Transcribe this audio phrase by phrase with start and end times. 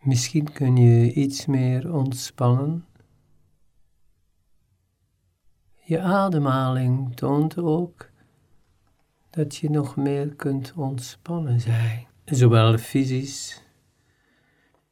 [0.00, 2.84] Misschien kun je iets meer ontspannen.
[5.82, 8.10] Je ademhaling toont ook
[9.30, 13.62] dat je nog meer kunt ontspannen zijn, zowel fysisch,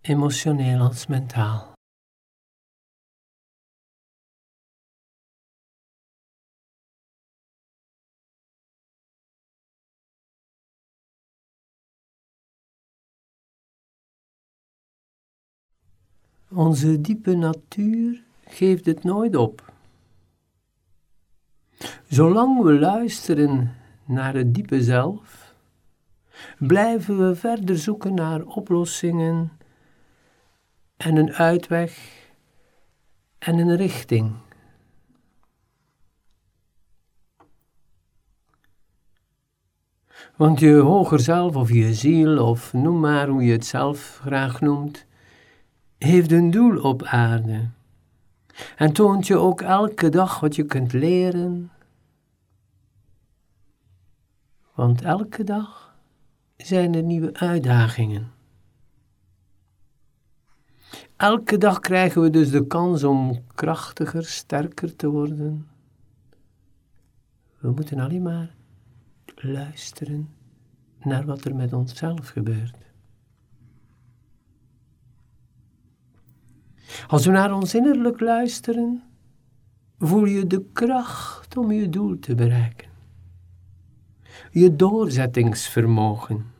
[0.00, 1.75] emotioneel als mentaal.
[16.48, 19.72] Onze diepe natuur geeft het nooit op.
[22.08, 23.74] Zolang we luisteren
[24.04, 25.54] naar het diepe zelf,
[26.58, 29.52] blijven we verder zoeken naar oplossingen
[30.96, 32.24] en een uitweg
[33.38, 34.32] en een richting.
[40.36, 44.60] Want je hoger zelf of je ziel, of noem maar hoe je het zelf graag
[44.60, 45.06] noemt,
[45.98, 47.68] heeft een doel op aarde.
[48.76, 51.70] En toont je ook elke dag wat je kunt leren.
[54.74, 55.94] Want elke dag
[56.56, 58.30] zijn er nieuwe uitdagingen.
[61.16, 65.68] Elke dag krijgen we dus de kans om krachtiger, sterker te worden.
[67.58, 68.54] We moeten alleen maar
[69.34, 70.34] luisteren
[71.02, 72.85] naar wat er met onszelf gebeurt.
[77.08, 79.02] Als we naar ons innerlijk luisteren,
[79.98, 82.88] voel je de kracht om je doel te bereiken.
[84.50, 86.54] Je doorzettingsvermogen.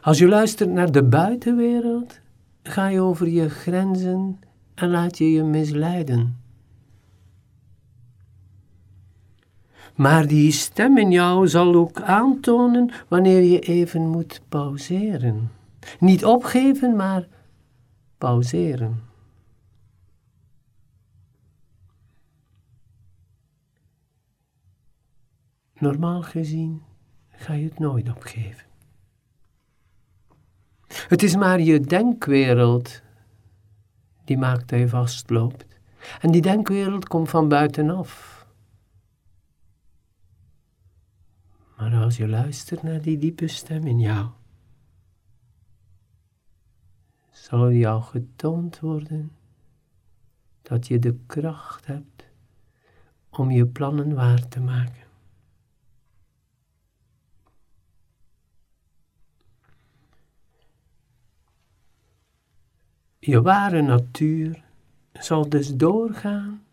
[0.00, 2.20] Als je luistert naar de buitenwereld,
[2.62, 4.40] ga je over je grenzen
[4.74, 6.47] en laat je je misleiden.
[9.98, 15.50] Maar die stem in jou zal ook aantonen wanneer je even moet pauzeren.
[15.98, 17.28] Niet opgeven, maar
[18.18, 19.02] pauzeren.
[25.78, 26.82] Normaal gezien
[27.28, 28.66] ga je het nooit opgeven.
[30.86, 33.02] Het is maar je denkwereld
[34.24, 35.66] die maakt dat je vastloopt.
[36.20, 38.37] En die denkwereld komt van buitenaf.
[41.78, 44.30] Maar als je luistert naar die diepe stem in jou,
[47.30, 49.32] zal jou getoond worden
[50.62, 52.24] dat je de kracht hebt
[53.30, 55.06] om je plannen waar te maken.
[63.18, 64.64] Je ware natuur
[65.12, 66.64] zal dus doorgaan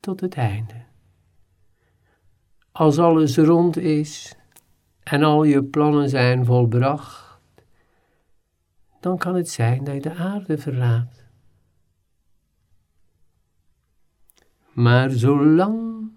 [0.00, 0.87] tot het einde
[2.78, 4.34] als alles rond is
[5.02, 7.38] en al je plannen zijn volbracht,
[9.00, 11.24] dan kan het zijn dat je de aarde verlaat.
[14.72, 16.08] Maar zolang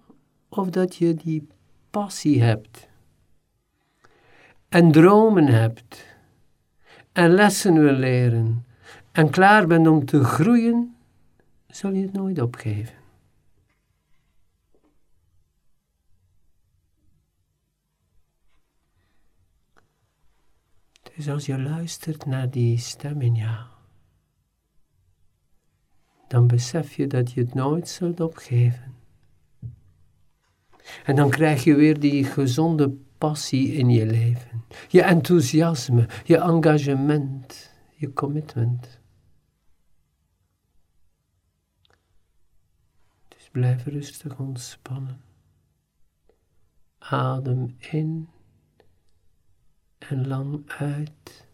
[0.50, 1.48] of dat je die
[1.90, 2.88] passie hebt
[4.70, 6.06] en dromen hebt
[7.12, 8.66] en lessen wil leren
[9.12, 10.96] en klaar bent om te groeien,
[11.68, 13.01] zal je het nooit opgeven.
[21.16, 23.66] Dus als je luistert naar die stem in jou,
[26.28, 28.96] dan besef je dat je het nooit zult opgeven.
[31.04, 34.64] En dan krijg je weer die gezonde passie in je leven.
[34.88, 39.00] Je enthousiasme, je engagement, je commitment.
[43.28, 45.22] Dus blijf rustig ontspannen.
[46.98, 48.30] Adem in
[50.18, 51.46] lang uit.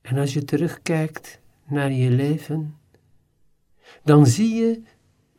[0.00, 2.76] En als je terugkijkt naar je leven,
[4.02, 4.82] dan zie je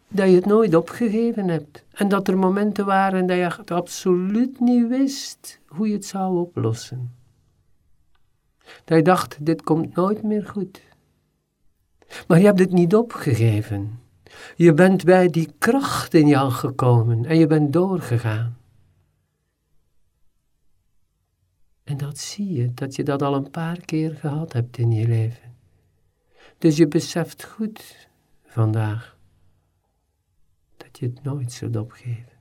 [0.07, 1.83] dat je het nooit opgegeven hebt.
[1.91, 7.13] En dat er momenten waren dat je absoluut niet wist hoe je het zou oplossen.
[8.85, 10.81] Dat je dacht, dit komt nooit meer goed.
[12.27, 13.99] Maar je hebt het niet opgegeven.
[14.55, 18.58] Je bent bij die kracht in jou gekomen en je bent doorgegaan.
[22.09, 25.55] Dat zie je, dat je dat al een paar keer gehad hebt in je leven.
[26.57, 28.09] Dus je beseft goed
[28.45, 29.17] vandaag
[30.77, 32.37] dat je het nooit zult opgeven.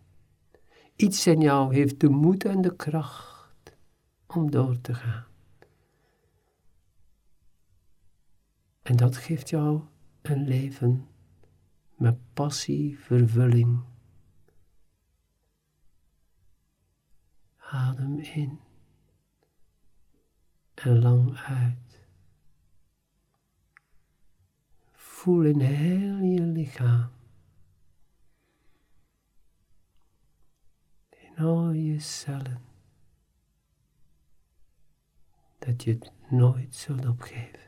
[0.97, 3.77] Iets in jou heeft de moed en de kracht
[4.27, 5.27] om door te gaan.
[8.83, 9.81] En dat geeft jou
[10.23, 11.09] een leven
[11.95, 13.81] met passie, vervulling
[17.57, 18.67] Adem in
[20.79, 22.07] en lang uit.
[24.93, 27.11] Voel in heel je lichaam.
[31.09, 32.63] In al je cellen.
[35.59, 37.68] Dat je het nooit zult opgeven.